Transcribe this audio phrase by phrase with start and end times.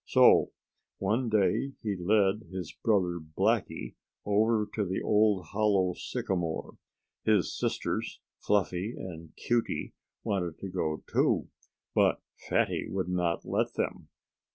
[0.07, 0.49] So
[0.97, 3.93] one day he led his brother Blackie
[4.25, 6.79] over to the old hollow sycamore.
[7.23, 9.93] His sisters, Fluffy and Cutey,
[10.23, 11.49] wanted to go too.
[11.93, 14.09] But Fatty would not let them.